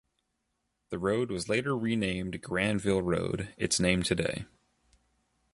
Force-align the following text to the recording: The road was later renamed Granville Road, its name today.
The 0.89 0.97
road 0.97 1.29
was 1.29 1.47
later 1.47 1.77
renamed 1.77 2.41
Granville 2.41 3.03
Road, 3.03 3.53
its 3.55 3.79
name 3.79 4.01
today. 4.01 4.47